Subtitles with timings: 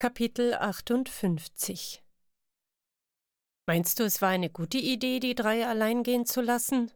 [0.00, 2.04] Kapitel 58
[3.66, 6.92] Meinst du, es war eine gute Idee, die drei allein gehen zu lassen?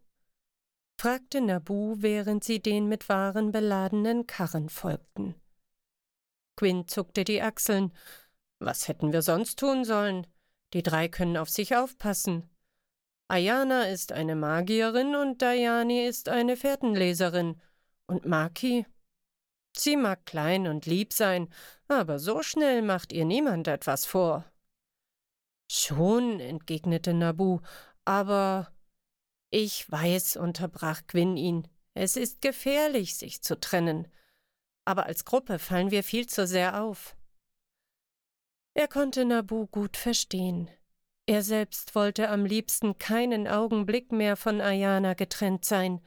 [1.00, 5.34] fragte Nabu, während sie den mit Waren beladenen Karren folgten.
[6.54, 7.92] Quinn zuckte die Achseln.
[8.60, 10.28] Was hätten wir sonst tun sollen?
[10.72, 12.48] Die drei können auf sich aufpassen.
[13.26, 17.60] Ayana ist eine Magierin und Dayani ist eine Fährtenleserin.
[18.06, 18.86] Und Maki?
[19.76, 21.48] Sie mag klein und lieb sein,
[21.88, 24.44] aber so schnell macht ihr niemand etwas vor.
[25.70, 27.60] Schon, entgegnete Nabu,
[28.04, 28.72] aber
[29.50, 34.08] ich weiß, unterbrach Gwyn ihn, es ist gefährlich, sich zu trennen.
[34.84, 37.16] Aber als Gruppe fallen wir viel zu sehr auf.
[38.74, 40.70] Er konnte Nabu gut verstehen.
[41.26, 46.00] Er selbst wollte am liebsten keinen Augenblick mehr von Ayana getrennt sein,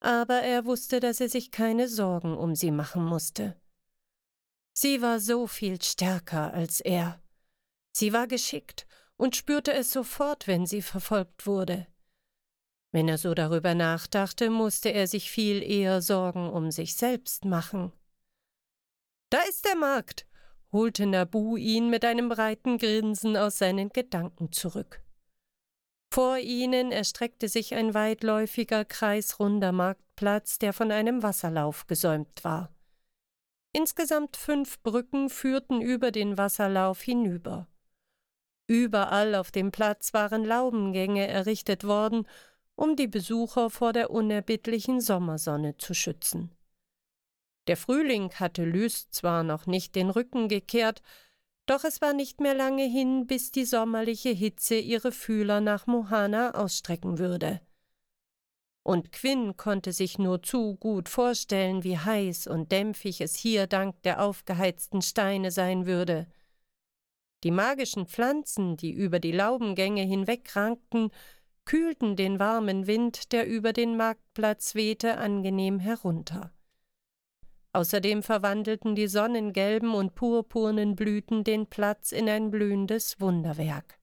[0.00, 3.60] aber er wusste, dass er sich keine Sorgen um sie machen musste.
[4.72, 7.22] Sie war so viel stärker als er.
[7.92, 8.86] Sie war geschickt
[9.16, 11.86] und spürte es sofort, wenn sie verfolgt wurde.
[12.92, 17.92] Wenn er so darüber nachdachte, musste er sich viel eher Sorgen um sich selbst machen.
[19.28, 20.26] Da ist der Markt,
[20.72, 25.02] holte Nabu ihn mit einem breiten Grinsen aus seinen Gedanken zurück.
[26.12, 32.74] Vor ihnen erstreckte sich ein weitläufiger, kreisrunder Marktplatz, der von einem Wasserlauf gesäumt war.
[33.72, 37.68] Insgesamt fünf Brücken führten über den Wasserlauf hinüber.
[38.66, 42.26] Überall auf dem Platz waren Laubengänge errichtet worden,
[42.74, 46.50] um die Besucher vor der unerbittlichen Sommersonne zu schützen.
[47.68, 51.02] Der Frühling hatte Lys zwar noch nicht den Rücken gekehrt,
[51.70, 56.56] doch es war nicht mehr lange hin, bis die sommerliche Hitze ihre Fühler nach Mohana
[56.56, 57.60] ausstrecken würde.
[58.82, 64.02] Und Quinn konnte sich nur zu gut vorstellen, wie heiß und dämpfig es hier dank
[64.02, 66.26] der aufgeheizten Steine sein würde.
[67.44, 71.10] Die magischen Pflanzen, die über die Laubengänge hinweg rankten,
[71.66, 76.52] kühlten den warmen Wind, der über den Marktplatz wehte, angenehm herunter.
[77.72, 84.00] Außerdem verwandelten die sonnengelben und purpurnen Blüten den Platz in ein blühendes Wunderwerk.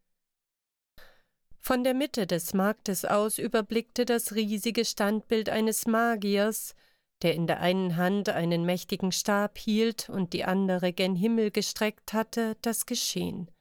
[1.59, 6.75] Von der Mitte des Marktes aus überblickte das riesige Standbild eines Magiers,
[7.23, 12.13] der in der einen Hand einen mächtigen Stab hielt und die andere gen Himmel gestreckt
[12.13, 13.51] hatte, das Geschehen.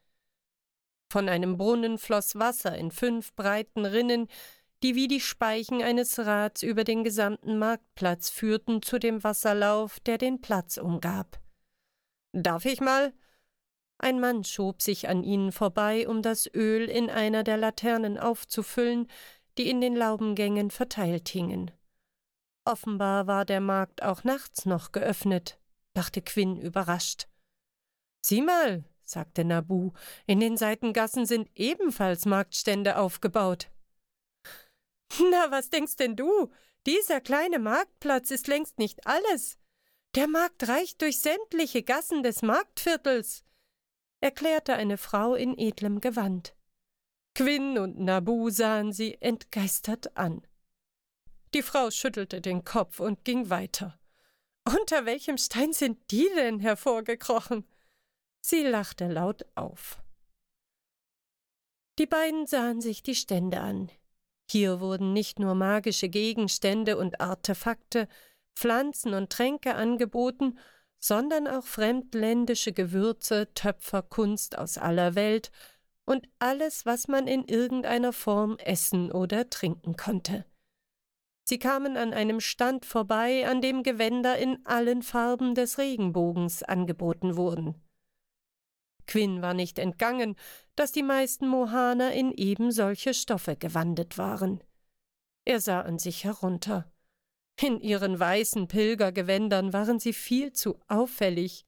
[1.11, 4.29] Von einem Brunnen floss Wasser in fünf breiten Rinnen,
[4.83, 10.19] die wie die Speichen eines Rads über den gesamten Marktplatz führten zu dem Wasserlauf, der
[10.19, 11.41] den Platz umgab.
[12.33, 13.13] Darf ich mal?
[13.99, 19.09] Ein Mann schob sich an ihnen vorbei, um das Öl in einer der Laternen aufzufüllen,
[19.57, 21.71] die in den Laubengängen verteilt hingen.
[22.67, 25.59] Offenbar war der Markt auch nachts noch geöffnet,
[25.95, 27.29] dachte Quinn überrascht.
[28.21, 29.93] Sieh mal, sagte Nabu,
[30.27, 33.71] in den Seitengassen sind ebenfalls Marktstände aufgebaut.
[35.31, 36.51] Na, was denkst denn du?
[36.87, 39.59] Dieser kleine Marktplatz ist längst nicht alles.
[40.15, 43.45] Der Markt reicht durch sämtliche Gassen des Marktviertels,
[44.21, 46.55] erklärte eine Frau in edlem Gewand.
[47.35, 50.47] Quinn und Nabu sahen sie entgeistert an.
[51.55, 53.99] Die Frau schüttelte den Kopf und ging weiter.
[54.65, 57.69] Unter welchem Stein sind die denn hervorgekrochen?
[58.41, 60.03] Sie lachte laut auf.
[61.99, 63.91] Die beiden sahen sich die Stände an.
[64.49, 68.09] Hier wurden nicht nur magische Gegenstände und Artefakte,
[68.55, 70.59] Pflanzen und Tränke angeboten,
[70.99, 75.51] sondern auch fremdländische Gewürze, Töpferkunst aus aller Welt
[76.05, 80.45] und alles, was man in irgendeiner Form essen oder trinken konnte.
[81.49, 87.37] Sie kamen an einem Stand vorbei, an dem Gewänder in allen Farben des Regenbogens angeboten
[87.37, 87.86] wurden.
[89.07, 90.37] Quinn war nicht entgangen,
[90.75, 94.63] dass die meisten Mohaner in eben solche Stoffe gewandet waren.
[95.45, 96.91] Er sah an sich herunter.
[97.61, 101.67] In ihren weißen Pilgergewändern waren sie viel zu auffällig.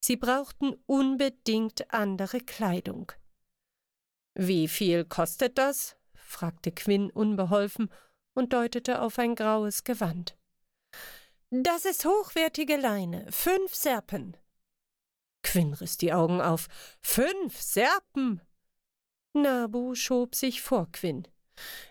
[0.00, 3.10] Sie brauchten unbedingt andere Kleidung.
[4.34, 5.96] Wie viel kostet das?
[6.12, 7.88] fragte Quinn unbeholfen
[8.34, 10.36] und deutete auf ein graues Gewand.
[11.50, 14.36] Das ist hochwertige Leine, fünf Serpen.
[15.44, 16.66] Quinn riss die Augen auf.
[17.00, 18.40] Fünf Serpen!
[19.34, 21.28] Nabu schob sich vor Quinn.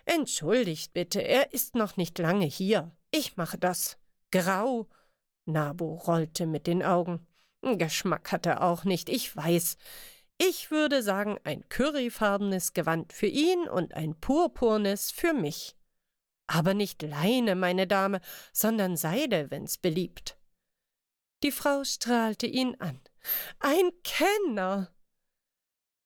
[0.03, 2.91] Entschuldigt bitte, er ist noch nicht lange hier.
[3.11, 3.97] Ich mache das.
[4.31, 4.89] Grau.
[5.45, 7.25] Nabu rollte mit den Augen.
[7.61, 9.77] Geschmack hat er auch nicht, ich weiß.
[10.37, 15.75] Ich würde sagen, ein curryfarbenes Gewand für ihn und ein purpurnes für mich.
[16.47, 18.19] Aber nicht Leine, meine Dame,
[18.51, 20.37] sondern Seide, wenn's beliebt.
[21.43, 22.99] Die Frau strahlte ihn an.
[23.59, 24.93] Ein Kenner.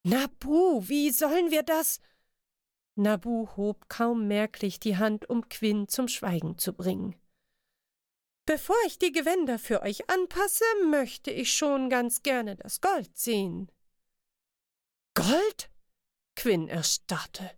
[0.04, 2.00] Nabu, wie sollen wir das?
[2.94, 7.14] Nabu hob kaum merklich die Hand, um Quinn zum Schweigen zu bringen.
[8.46, 13.70] Bevor ich die Gewänder für euch anpasse, möchte ich schon ganz gerne das Gold sehen.
[15.14, 15.70] Gold?
[16.34, 17.50] Quinn erstarrte.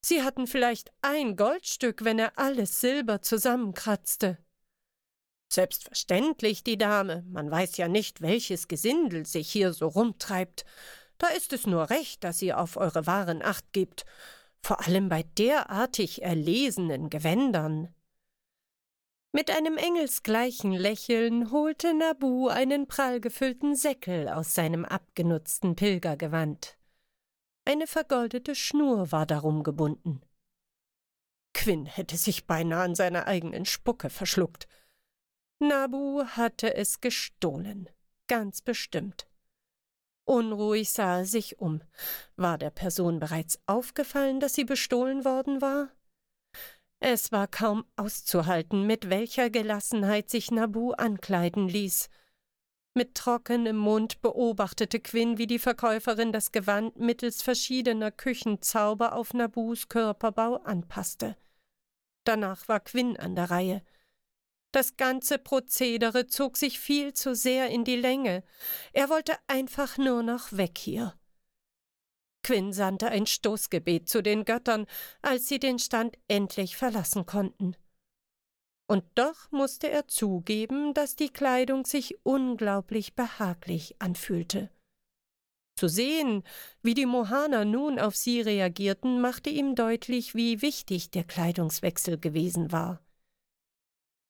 [0.00, 4.38] Sie hatten vielleicht ein Goldstück, wenn er alles Silber zusammenkratzte.
[5.54, 7.22] Selbstverständlich, die Dame.
[7.28, 10.64] Man weiß ja nicht, welches Gesindel sich hier so rumtreibt.
[11.16, 14.04] Da ist es nur recht, dass ihr auf eure Waren acht gibt,
[14.62, 17.94] vor allem bei derartig erlesenen Gewändern.
[19.30, 26.76] Mit einem engelsgleichen Lächeln holte Nabu einen prallgefüllten Säckel aus seinem abgenutzten Pilgergewand.
[27.64, 30.20] Eine vergoldete Schnur war darum gebunden.
[31.52, 34.66] Quinn hätte sich beinahe an seiner eigenen Spucke verschluckt.
[35.58, 37.88] Nabu hatte es gestohlen,
[38.26, 39.26] ganz bestimmt.
[40.24, 41.82] Unruhig sah er sich um.
[42.36, 45.90] War der Person bereits aufgefallen, dass sie bestohlen worden war?
[47.00, 52.08] Es war kaum auszuhalten, mit welcher Gelassenheit sich Nabu ankleiden ließ.
[52.94, 59.88] Mit trockenem Mund beobachtete Quinn, wie die Verkäuferin das Gewand mittels verschiedener Küchenzauber auf Nabus
[59.88, 61.36] Körperbau anpasste.
[62.24, 63.82] Danach war Quinn an der Reihe.
[64.74, 68.42] Das ganze Prozedere zog sich viel zu sehr in die Länge.
[68.92, 71.14] Er wollte einfach nur noch weg hier.
[72.42, 74.86] Quinn sandte ein Stoßgebet zu den Göttern,
[75.22, 77.76] als sie den Stand endlich verlassen konnten.
[78.88, 84.70] Und doch musste er zugeben, dass die Kleidung sich unglaublich behaglich anfühlte.
[85.78, 86.42] Zu sehen,
[86.82, 92.72] wie die Mohana nun auf sie reagierten, machte ihm deutlich, wie wichtig der Kleidungswechsel gewesen
[92.72, 93.03] war.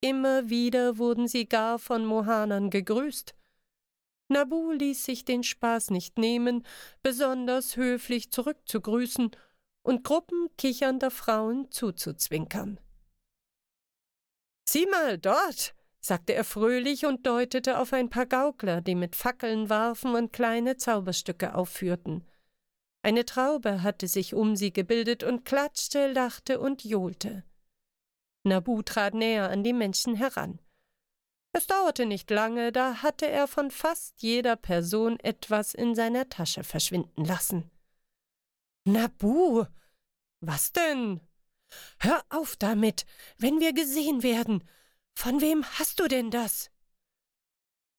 [0.05, 3.35] Immer wieder wurden sie gar von Mohanern gegrüßt.
[4.29, 6.67] Nabu ließ sich den Spaß nicht nehmen,
[7.03, 9.31] besonders höflich zurückzugrüßen
[9.83, 12.79] und Gruppen kichernder Frauen zuzuzwinkern.
[14.69, 19.71] Sieh mal dort, sagte er fröhlich und deutete auf ein paar Gaukler, die mit Fackeln
[19.71, 22.29] warfen und kleine Zauberstücke aufführten.
[23.01, 27.43] Eine Traube hatte sich um sie gebildet und klatschte, lachte und johlte.
[28.45, 30.61] Nabu trat näher an die Menschen heran.
[31.53, 36.65] Es dauerte nicht lange, da hatte er von fast jeder Person etwas in seiner Tasche
[36.65, 37.71] verschwinden lassen.
[38.85, 39.65] Nabu,
[40.41, 41.21] was denn?
[42.01, 43.07] Hör auf damit,
[43.39, 44.69] wenn wir gesehen werden.
[45.15, 46.71] Von wem hast du denn das?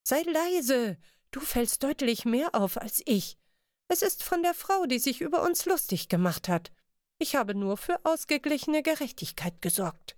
[0.03, 0.97] Sei leise,
[1.31, 3.39] du fällst deutlich mehr auf als ich.
[3.87, 6.71] Es ist von der Frau, die sich über uns lustig gemacht hat.
[7.17, 10.17] Ich habe nur für ausgeglichene Gerechtigkeit gesorgt.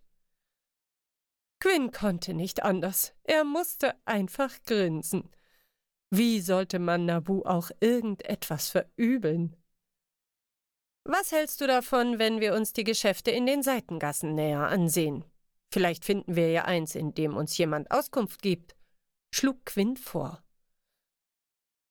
[1.60, 3.14] Quinn konnte nicht anders.
[3.24, 5.30] Er musste einfach grinsen.
[6.10, 9.56] Wie sollte man Nabu auch irgendetwas verübeln?
[11.04, 15.24] Was hältst du davon, wenn wir uns die Geschäfte in den Seitengassen näher ansehen?
[15.72, 18.76] Vielleicht finden wir ja eins, in dem uns jemand Auskunft gibt,
[19.34, 20.44] schlug Quinn vor.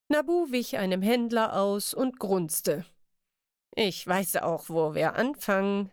[0.09, 2.85] Nabu wich einem Händler aus und grunzte.
[3.75, 5.91] Ich weiß auch, wo wir anfangen.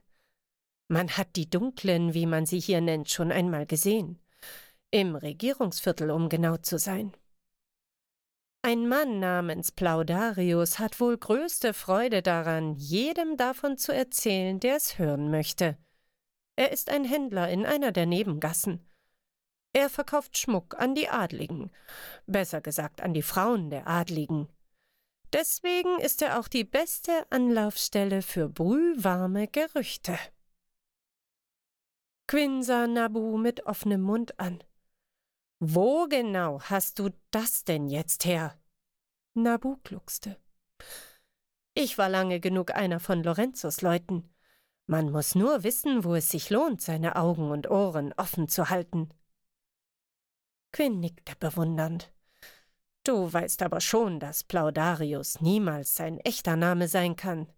[0.88, 4.20] Man hat die Dunklen, wie man sie hier nennt, schon einmal gesehen.
[4.92, 7.14] Im Regierungsviertel, um genau zu sein.
[8.62, 14.98] Ein Mann namens Plaudarius hat wohl größte Freude daran, jedem davon zu erzählen, der es
[14.98, 15.78] hören möchte.
[16.56, 18.80] Er ist ein Händler in einer der Nebengassen.
[19.74, 21.72] Er verkauft Schmuck an die Adligen,
[22.28, 24.48] besser gesagt an die Frauen der Adligen.
[25.34, 30.18] Deswegen ist er auch die beste Anlaufstelle für brühwarme Gerüchte.
[32.27, 34.63] Quinn sah Nabu mit offenem Mund an.
[35.60, 38.58] Wo genau hast du das denn jetzt her?
[39.34, 40.38] Nabu gluckste.
[41.74, 44.30] Ich war lange genug einer von Lorenzos Leuten.
[44.86, 49.10] Man muss nur wissen, wo es sich lohnt, seine Augen und Ohren offen zu halten.
[50.72, 52.12] Quinn nickte bewundernd.
[53.03, 57.51] Du weißt aber schon, dass Plaudarius niemals sein echter Name sein kann.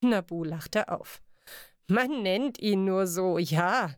[0.00, 1.20] Nabu lachte auf.
[1.88, 3.94] Man nennt ihn nur so, ja.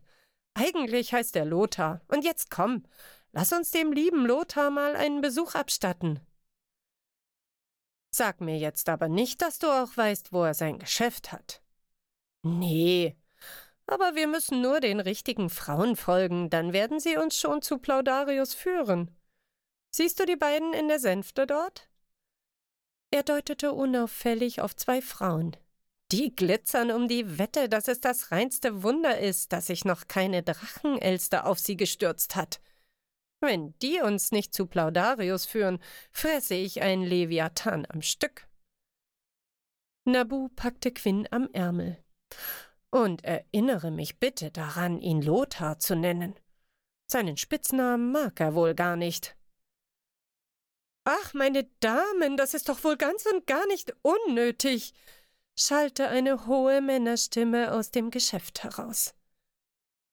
[0.53, 2.01] Eigentlich heißt er Lothar.
[2.07, 2.83] Und jetzt komm,
[3.33, 6.19] Lass uns dem lieben Lothar mal einen Besuch abstatten.
[8.13, 11.61] Sag mir jetzt aber nicht, dass du auch weißt, wo er sein Geschäft hat.
[12.43, 13.15] Nee,
[13.85, 18.53] aber wir müssen nur den richtigen Frauen folgen, dann werden sie uns schon zu Plaudarius
[18.53, 19.15] führen.
[19.91, 21.89] Siehst du die beiden in der Sänfte dort?
[23.11, 25.55] Er deutete unauffällig auf zwei Frauen.
[26.11, 30.43] Die glitzern um die Wette, dass es das reinste Wunder ist, dass sich noch keine
[30.43, 32.59] Drachenelster auf sie gestürzt hat.
[33.39, 38.47] Wenn die uns nicht zu Plaudarius führen, fresse ich einen Leviathan am Stück.
[40.03, 42.03] Nabu packte Quinn am Ärmel.
[42.89, 46.35] Und erinnere mich bitte daran, ihn Lothar zu nennen.
[47.09, 49.37] Seinen Spitznamen mag er wohl gar nicht.
[51.05, 54.93] Ach, meine Damen, das ist doch wohl ganz und gar nicht unnötig,
[55.55, 59.13] schallte eine hohe Männerstimme aus dem Geschäft heraus.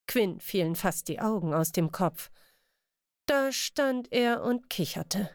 [0.07, 2.30] Quinn fielen fast die Augen aus dem Kopf.
[3.26, 5.30] Da stand er und kicherte.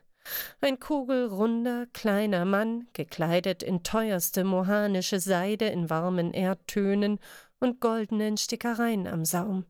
[0.62, 7.19] Ein kugelrunder, kleiner Mann, gekleidet in teuerste mohanische Seide in warmen Erdtönen
[7.60, 9.65] und goldenen Stickereien am Saum.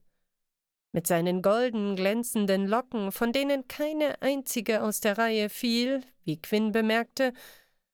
[0.91, 6.71] Mit seinen golden glänzenden Locken, von denen keine einzige aus der Reihe fiel, wie Quinn
[6.71, 7.33] bemerkte,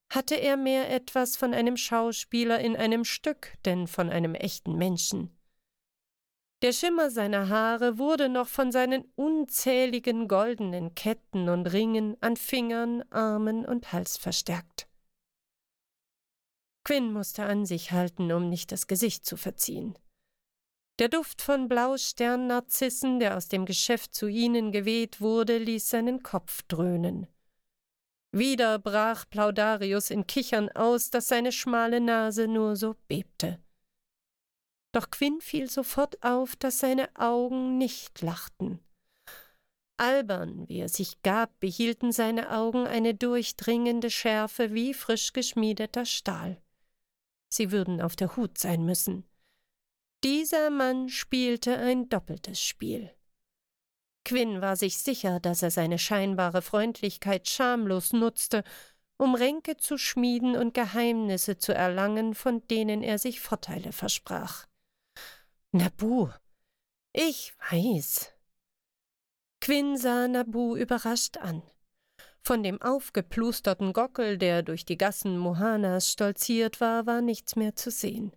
[0.09, 5.35] hatte er mehr etwas von einem Schauspieler in einem Stück, denn von einem echten Menschen.
[6.61, 13.03] Der Schimmer seiner Haare wurde noch von seinen unzähligen goldenen Ketten und Ringen an Fingern,
[13.11, 14.87] Armen und Hals verstärkt.
[16.83, 19.97] Quinn musste an sich halten, um nicht das Gesicht zu verziehen.
[20.99, 26.63] Der Duft von Blausternnarzissen, der aus dem Geschäft zu ihnen geweht wurde, ließ seinen Kopf
[26.63, 27.27] dröhnen.
[28.31, 33.59] Wieder brach Plaudarius in Kichern aus, dass seine schmale Nase nur so bebte.
[34.91, 38.79] Doch Quinn fiel sofort auf, dass seine Augen nicht lachten.
[39.97, 46.61] Albern, wie er sich gab, behielten seine Augen eine durchdringende Schärfe wie frisch geschmiedeter Stahl.
[47.49, 49.25] Sie würden auf der Hut sein müssen.
[50.23, 53.11] Dieser Mann spielte ein doppeltes Spiel.
[54.29, 58.63] Quinn war sich sicher, dass er seine scheinbare Freundlichkeit schamlos nutzte,
[59.17, 64.67] um Ränke zu schmieden und Geheimnisse zu erlangen, von denen er sich Vorteile versprach.
[65.71, 66.29] Nabu.
[67.11, 68.31] Ich weiß.
[69.61, 71.63] Quinn sah Nabu überrascht an.
[72.43, 77.89] Von dem aufgeplusterten Gockel, der durch die Gassen Mohanas stolziert war, war nichts mehr zu
[77.89, 78.31] sehen.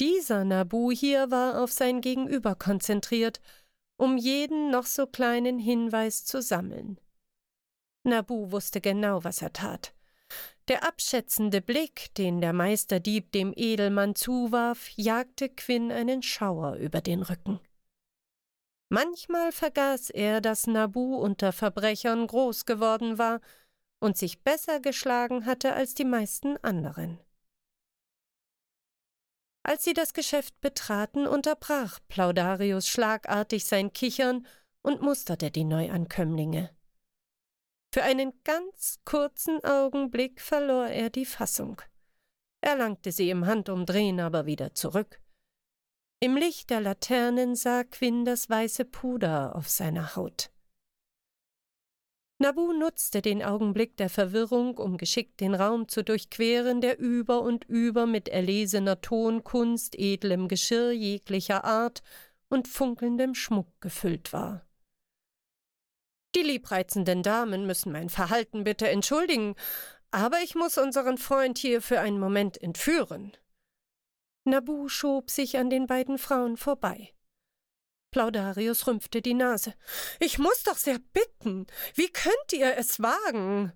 [0.00, 3.40] Dieser Nabu hier war auf sein Gegenüber konzentriert,
[4.02, 6.98] um jeden noch so kleinen Hinweis zu sammeln.
[8.02, 9.94] Nabu wusste genau, was er tat.
[10.66, 17.22] Der abschätzende Blick, den der Meisterdieb dem Edelmann zuwarf, jagte Quinn einen Schauer über den
[17.22, 17.60] Rücken.
[18.88, 23.40] Manchmal vergaß er, dass Nabu unter Verbrechern groß geworden war
[24.00, 27.20] und sich besser geschlagen hatte als die meisten anderen.
[29.64, 34.46] Als sie das Geschäft betraten, unterbrach Plaudarius schlagartig sein Kichern
[34.82, 36.70] und musterte die Neuankömmlinge.
[37.92, 41.80] Für einen ganz kurzen Augenblick verlor er die Fassung.
[42.60, 45.20] Er langte sie im Handumdrehen aber wieder zurück.
[46.20, 50.51] Im Licht der Laternen sah Quinn das weiße Puder auf seiner Haut.
[52.42, 57.62] Nabu nutzte den Augenblick der Verwirrung, um geschickt den Raum zu durchqueren, der über und
[57.66, 62.02] über mit erlesener Tonkunst, edlem Geschirr jeglicher Art
[62.48, 64.66] und funkelndem Schmuck gefüllt war.
[66.34, 69.54] Die liebreizenden Damen müssen mein Verhalten bitte entschuldigen,
[70.10, 73.36] aber ich muss unseren Freund hier für einen Moment entführen.
[74.42, 77.12] Nabu schob sich an den beiden Frauen vorbei.
[78.12, 79.74] Plaudarius rümpfte die Nase.
[80.20, 81.66] Ich muss doch sehr bitten.
[81.94, 83.72] Wie könnt ihr es wagen?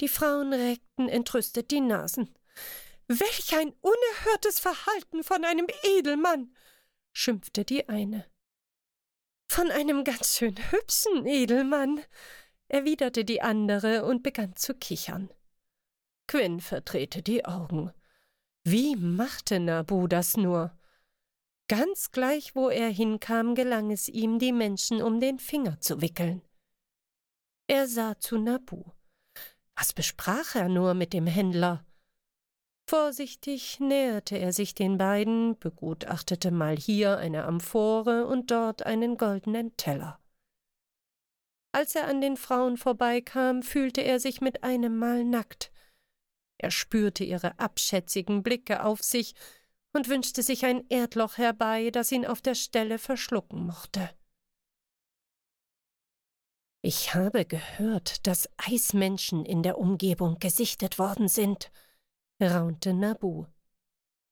[0.00, 2.34] Die Frauen reckten entrüstet die Nasen.
[3.08, 6.54] Welch ein unerhörtes Verhalten von einem Edelmann,
[7.12, 8.24] schimpfte die eine.
[9.48, 12.00] Von einem ganz schön hübschen Edelmann,
[12.68, 15.30] erwiderte die andere und begann zu kichern.
[16.26, 17.92] Quinn verdrehte die Augen.
[18.64, 20.75] Wie machte Nabu das nur?
[21.68, 26.42] Ganz gleich, wo er hinkam, gelang es ihm, die Menschen um den Finger zu wickeln.
[27.66, 28.84] Er sah zu Nabu.
[29.74, 31.84] Was besprach er nur mit dem Händler?
[32.88, 39.76] Vorsichtig näherte er sich den beiden, begutachtete mal hier eine Amphore und dort einen goldenen
[39.76, 40.20] Teller.
[41.72, 45.72] Als er an den Frauen vorbeikam, fühlte er sich mit einem Mal nackt.
[46.58, 49.34] Er spürte ihre abschätzigen Blicke auf sich
[49.96, 54.10] und wünschte sich ein Erdloch herbei, das ihn auf der Stelle verschlucken mochte.
[56.82, 61.72] Ich habe gehört, dass Eismenschen in der Umgebung gesichtet worden sind,
[62.40, 63.46] raunte Nabu.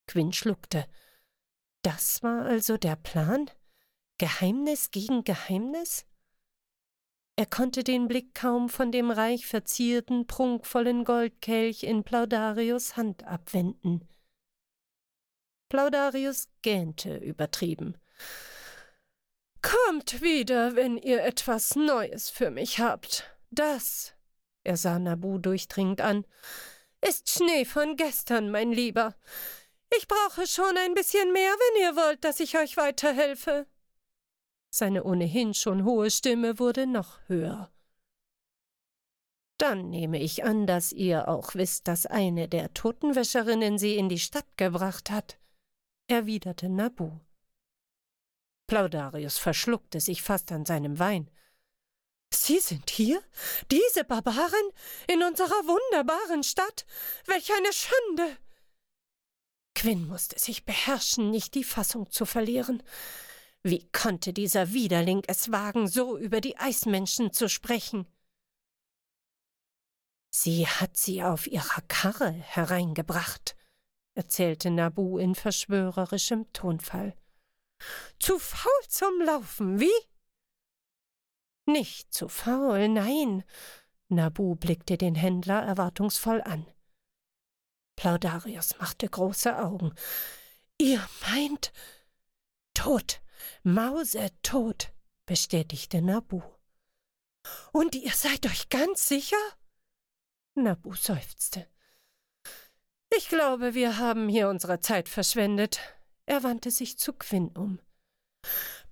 [0.07, 0.87] Quinn schluckte.
[1.83, 3.51] Das war also der Plan?
[4.19, 6.07] Geheimnis gegen Geheimnis?
[7.37, 14.07] Er konnte den Blick kaum von dem reich verzierten, prunkvollen Goldkelch in Plaudarius Hand abwenden.
[15.75, 17.99] Plaudarius gähnte übertrieben.
[19.61, 23.25] Kommt wieder, wenn ihr etwas Neues für mich habt.
[23.51, 24.15] Das,
[24.63, 26.27] er sah Nabu durchdringend an,
[27.01, 29.17] ist Schnee von gestern, mein Lieber.
[29.99, 33.67] Ich brauche schon ein bisschen mehr, wenn ihr wollt, dass ich euch weiterhelfe.
[34.71, 37.73] Seine ohnehin schon hohe Stimme wurde noch höher.
[39.59, 44.21] Dann nehme ich an, dass ihr auch wisst, dass eine der Totenwäscherinnen sie in die
[44.21, 45.37] Stadt gebracht hat,
[46.09, 47.21] erwiderte Nabu.
[48.67, 51.31] Plaudarius verschluckte sich fast an seinem Wein.
[52.33, 53.23] Sie sind hier?
[53.71, 54.71] Diese Barbaren?
[55.07, 56.85] In unserer wunderbaren Stadt?
[57.27, 58.37] Welch eine Schande!
[59.75, 62.83] Quinn musste sich beherrschen, nicht die Fassung zu verlieren.
[63.63, 68.07] Wie konnte dieser Widerling es wagen, so über die Eismenschen zu sprechen?
[70.31, 73.57] Sie hat sie auf ihrer Karre hereingebracht,
[74.15, 77.17] erzählte Nabu in verschwörerischem Tonfall.
[78.19, 79.93] Zu faul zum Laufen, wie?
[81.67, 83.45] Nicht zu faul, nein.
[84.09, 86.67] Nabu blickte den Händler erwartungsvoll an.
[87.97, 89.95] Plaudarius machte große Augen.
[90.79, 91.73] Ihr meint
[92.75, 93.21] tot,
[93.63, 94.93] Mause tot,
[95.27, 96.43] bestätigte Nabu.
[97.73, 99.37] Und ihr seid euch ganz sicher?
[100.55, 101.69] Nabu seufzte.
[103.17, 105.81] Ich glaube, wir haben hier unsere Zeit verschwendet.
[106.27, 107.79] Er wandte sich zu Quinn um.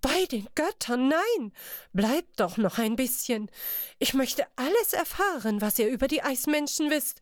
[0.00, 1.52] Bei den Göttern, nein.
[1.92, 3.50] Bleibt doch noch ein bisschen.
[3.98, 7.20] Ich möchte alles erfahren, was ihr über die Eismenschen wisst.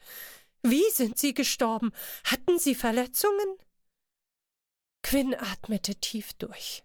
[0.63, 1.93] Wie sind sie gestorben?
[2.25, 3.57] Hatten sie Verletzungen?
[5.03, 6.85] Quinn atmete tief durch.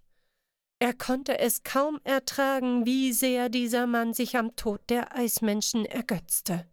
[0.79, 6.67] Er konnte es kaum ertragen, wie sehr dieser Mann sich am Tod der Eismenschen ergötzte.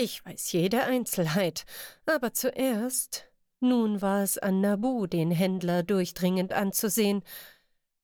[0.00, 1.66] Ich weiß jede Einzelheit,
[2.06, 3.28] aber zuerst,
[3.58, 7.24] nun war es an Nabu, den Händler durchdringend anzusehen,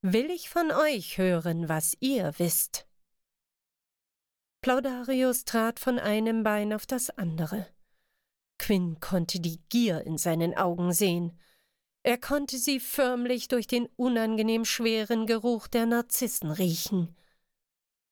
[0.03, 2.89] will ich von euch hören, was ihr wisst.
[4.61, 7.65] Plaudarius trat von einem Bein auf das andere.
[8.59, 11.39] Quinn konnte die Gier in seinen Augen sehen.
[12.03, 17.15] Er konnte sie förmlich durch den unangenehm schweren Geruch der Narzissen riechen.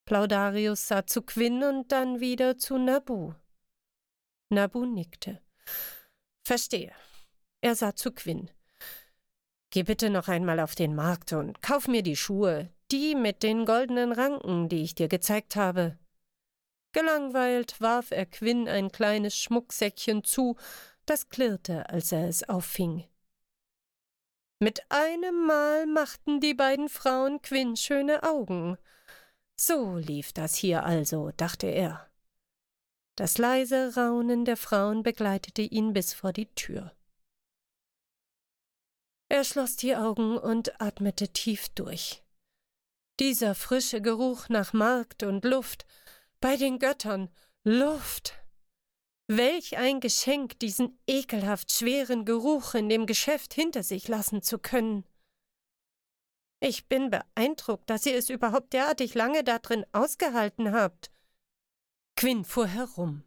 [0.04, 3.34] Plaudarius sah zu Quinn und dann wieder zu Nabu.
[4.52, 5.40] Nabu nickte.
[6.44, 6.92] Verstehe.
[7.62, 8.50] Er sah zu Quinn.
[9.70, 13.64] Geh bitte noch einmal auf den Markt und kauf mir die Schuhe, die mit den
[13.64, 15.98] goldenen Ranken, die ich dir gezeigt habe.
[16.92, 20.56] Gelangweilt warf er Quinn ein kleines Schmucksäckchen zu,
[21.06, 23.08] das klirrte, als er es auffing.
[24.58, 28.76] Mit einem Mal machten die beiden Frauen Quinn schöne Augen.
[29.56, 32.11] So lief das hier also, dachte er.
[33.16, 36.92] Das leise Raunen der Frauen begleitete ihn bis vor die Tür.
[39.28, 42.22] Er schloss die Augen und atmete tief durch.
[43.20, 45.86] Dieser frische Geruch nach Markt und Luft,
[46.40, 47.30] bei den Göttern,
[47.64, 48.34] Luft.
[49.28, 55.04] Welch ein Geschenk, diesen ekelhaft schweren Geruch in dem Geschäft hinter sich lassen zu können.
[56.60, 61.11] Ich bin beeindruckt, dass ihr es überhaupt derartig lange da drin ausgehalten habt.
[62.22, 63.24] Quinn fuhr herum.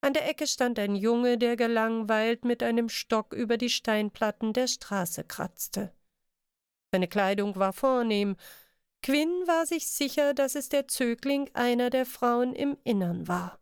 [0.00, 4.66] An der Ecke stand ein Junge, der gelangweilt mit einem Stock über die Steinplatten der
[4.66, 5.92] Straße kratzte.
[6.90, 8.36] Seine Kleidung war vornehm.
[9.02, 13.60] Quinn war sich sicher, dass es der Zögling einer der Frauen im Innern war.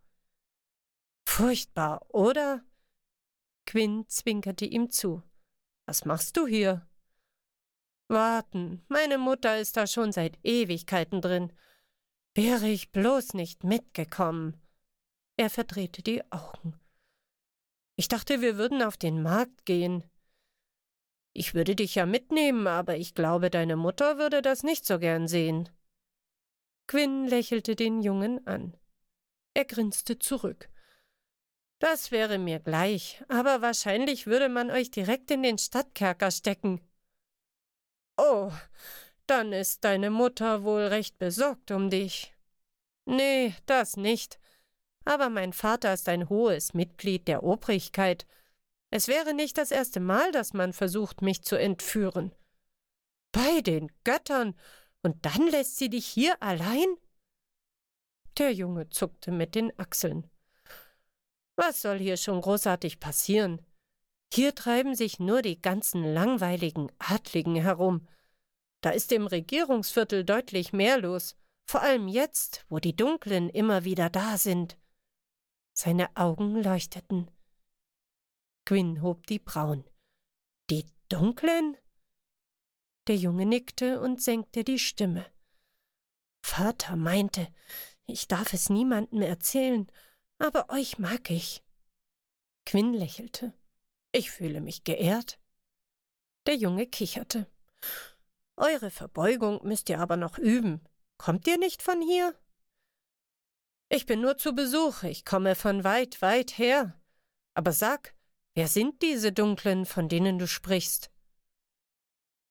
[1.29, 2.63] Furchtbar, oder?
[3.67, 5.25] Quinn zwinkerte ihm zu.
[5.87, 6.89] Was machst du hier?
[8.07, 11.53] Warten, meine Mutter ist da schon seit Ewigkeiten drin.
[12.37, 14.61] Wäre ich bloß nicht mitgekommen.
[15.39, 16.79] Er verdrehte die Augen.
[17.97, 20.05] Ich dachte, wir würden auf den Markt gehen.
[21.33, 25.29] Ich würde dich ja mitnehmen, aber ich glaube, deine Mutter würde das nicht so gern
[25.29, 25.71] sehen.
[26.87, 28.77] Quinn lächelte den Jungen an.
[29.55, 30.69] Er grinste zurück.
[31.79, 36.83] Das wäre mir gleich, aber wahrscheinlich würde man euch direkt in den Stadtkerker stecken.
[38.19, 38.53] Oh,
[39.27, 42.35] dann ist deine Mutter wohl recht besorgt um dich.
[43.05, 44.39] Nee, das nicht
[45.07, 48.27] aber mein Vater ist ein hohes Mitglied der Obrigkeit.
[48.91, 52.35] Es wäre nicht das erste Mal, dass man versucht, mich zu entführen.
[53.33, 54.55] Bei den Göttern.
[55.03, 56.87] Und dann lässt sie dich hier allein?
[58.37, 60.29] Der Junge zuckte mit den Achseln.
[61.55, 63.65] Was soll hier schon großartig passieren?
[64.35, 68.09] Hier treiben sich nur die ganzen langweiligen Adligen herum.
[68.81, 74.11] Da ist im Regierungsviertel deutlich mehr los, vor allem jetzt, wo die Dunklen immer wieder
[74.11, 74.79] da sind.
[75.73, 77.31] Seine Augen leuchteten.
[78.65, 79.85] Gwyn hob die Brauen.
[80.71, 81.77] Die Dunklen?
[83.07, 85.27] Der Junge nickte und senkte die Stimme.
[86.43, 87.49] Vater meinte,
[88.07, 89.91] ich darf es niemandem erzählen,
[90.39, 91.63] aber euch mag ich.
[92.65, 93.53] Quinn lächelte.
[94.13, 95.39] Ich fühle mich geehrt.
[96.47, 97.47] Der Junge kicherte.
[98.57, 100.81] Eure Verbeugung müsst ihr aber noch üben.
[101.19, 102.35] Kommt ihr nicht von hier?
[103.89, 106.99] Ich bin nur zu Besuch, ich komme von weit, weit her.
[107.55, 108.15] Aber sag,
[108.55, 111.11] wer sind diese Dunklen, von denen du sprichst?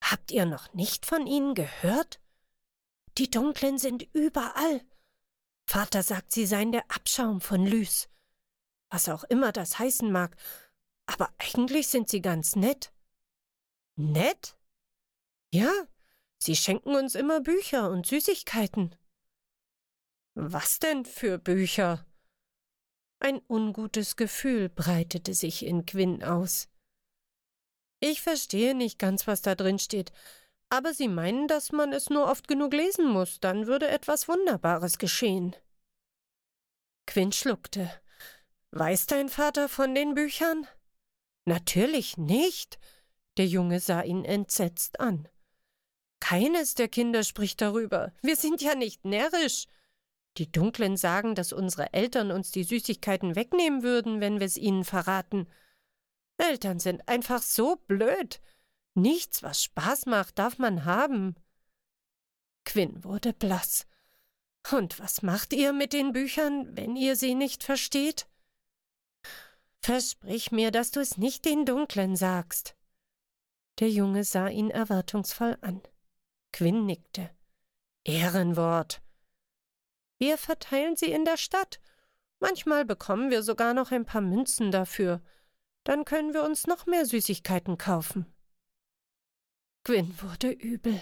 [0.02, 2.20] Habt ihr noch nicht von ihnen gehört?
[3.18, 4.82] Die Dunklen sind überall.
[5.68, 8.08] Vater sagt, sie seien der Abschaum von Lys.
[8.90, 10.36] Was auch immer das heißen mag,
[11.06, 12.92] aber eigentlich sind sie ganz nett.
[13.96, 14.56] Nett?
[15.52, 15.72] Ja,
[16.38, 18.94] sie schenken uns immer Bücher und Süßigkeiten.
[20.34, 22.06] Was denn für Bücher?
[23.20, 26.68] Ein ungutes Gefühl breitete sich in Quinn aus.
[28.00, 30.12] Ich verstehe nicht ganz, was da drin steht,
[30.68, 34.98] aber Sie meinen, dass man es nur oft genug lesen muss, dann würde etwas Wunderbares
[34.98, 35.54] geschehen.
[37.06, 37.90] Quinn schluckte.
[38.72, 40.66] Weiß dein Vater von den Büchern?
[41.44, 42.78] Natürlich nicht.
[43.36, 45.28] Der Junge sah ihn entsetzt an.
[46.20, 48.12] Keines der Kinder spricht darüber.
[48.22, 49.66] Wir sind ja nicht närrisch.
[50.38, 54.84] Die Dunklen sagen, dass unsere Eltern uns die Süßigkeiten wegnehmen würden, wenn wir es ihnen
[54.84, 55.48] verraten.
[56.36, 58.40] Eltern sind einfach so blöd.
[58.94, 61.36] Nichts, was Spaß macht, darf man haben.
[62.64, 63.86] Quinn wurde blass.
[64.72, 68.26] Und was macht ihr mit den Büchern, wenn ihr sie nicht versteht?
[69.80, 72.74] Versprich mir, dass du es nicht den Dunklen sagst.
[73.78, 75.80] Der Junge sah ihn erwartungsvoll an.
[76.56, 77.28] Quinn nickte.
[78.02, 79.02] Ehrenwort.
[80.18, 81.80] Wir verteilen sie in der Stadt.
[82.40, 85.20] Manchmal bekommen wir sogar noch ein paar Münzen dafür.
[85.84, 88.24] Dann können wir uns noch mehr Süßigkeiten kaufen.
[89.84, 90.98] Quinn wurde übel.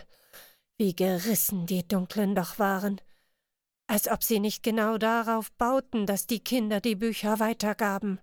[0.77, 3.01] Wie gerissen die Dunklen doch waren.
[3.87, 8.21] Als ob sie nicht genau darauf bauten, dass die Kinder die Bücher weitergaben.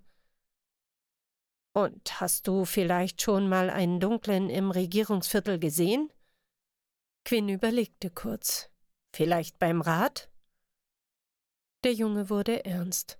[1.72, 6.12] Und hast du vielleicht schon mal einen Dunklen im Regierungsviertel gesehen?
[7.24, 8.68] Quinn überlegte kurz.
[9.14, 10.30] Vielleicht beim Rat?
[11.84, 13.18] Der Junge wurde ernst.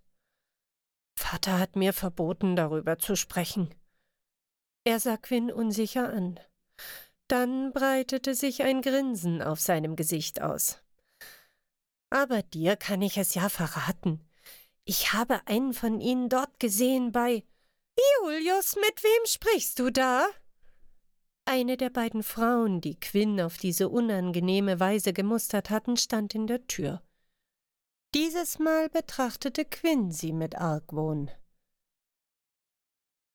[1.16, 3.74] Vater hat mir verboten, darüber zu sprechen.
[4.84, 6.40] Er sah Quinn unsicher an.
[7.28, 10.82] Dann breitete sich ein Grinsen auf seinem Gesicht aus.
[12.10, 14.20] Aber dir kann ich es ja verraten.
[14.84, 17.44] Ich habe einen von ihnen dort gesehen bei
[18.20, 20.26] Julius, mit wem sprichst du da?
[21.44, 26.66] Eine der beiden Frauen, die Quinn auf diese unangenehme Weise gemustert hatten, stand in der
[26.66, 27.02] Tür.
[28.14, 31.30] Dieses Mal betrachtete Quinn sie mit Argwohn.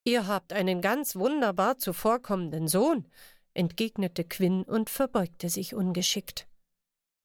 [0.05, 3.07] Ihr habt einen ganz wunderbar zuvorkommenden Sohn,
[3.53, 6.47] entgegnete Quinn und verbeugte sich ungeschickt.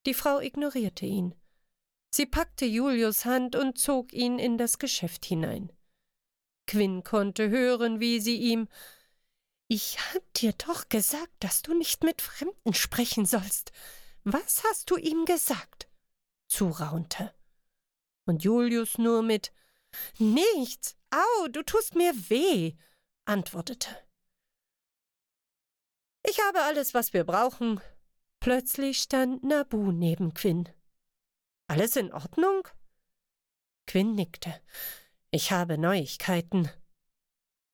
[0.05, 1.33] Die Frau ignorierte ihn.
[2.13, 5.71] Sie packte Julius Hand und zog ihn in das Geschäft hinein.
[6.67, 8.67] Quinn konnte hören, wie sie ihm
[9.67, 13.71] Ich hab dir doch gesagt, dass du nicht mit Fremden sprechen sollst.
[14.23, 15.87] Was hast du ihm gesagt?
[16.53, 17.33] zuraunte.
[18.25, 19.51] Und Julius nur mit
[20.17, 20.95] Nichts.
[21.11, 22.73] Au, du tust mir weh,
[23.25, 23.89] antwortete.
[26.27, 27.79] Ich habe alles, was wir brauchen.
[28.39, 30.69] Plötzlich stand Nabu neben Quinn.
[31.67, 32.67] Alles in Ordnung?
[33.85, 34.59] Quinn nickte.
[35.31, 36.69] Ich habe Neuigkeiten.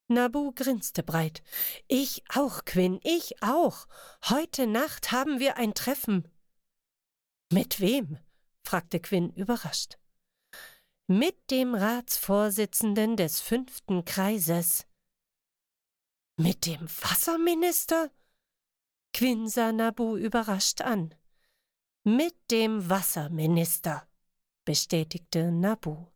[0.09, 1.43] Nabu grinste breit.
[1.87, 3.87] Ich auch, Quinn, ich auch.
[4.25, 6.27] Heute Nacht haben wir ein Treffen.
[7.51, 8.17] Mit wem?
[8.65, 9.99] fragte Quinn überrascht.
[11.07, 14.87] Mit dem Ratsvorsitzenden des fünften Kreises.
[16.37, 18.11] Mit dem Wasserminister?
[19.13, 21.13] Quinn sah Nabu überrascht an.
[22.03, 24.07] Mit dem Wasserminister,
[24.65, 26.07] bestätigte Nabu.